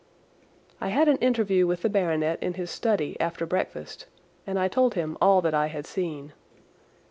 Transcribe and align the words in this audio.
I 0.81 0.87
had 0.87 1.07
an 1.07 1.17
interview 1.17 1.67
with 1.67 1.83
the 1.83 1.87
baronet 1.89 2.41
in 2.41 2.55
his 2.55 2.71
study 2.71 3.15
after 3.19 3.45
breakfast, 3.45 4.07
and 4.47 4.57
I 4.57 4.67
told 4.67 4.95
him 4.95 5.15
all 5.21 5.41
that 5.41 5.53
I 5.53 5.67
had 5.67 5.85
seen. 5.85 6.33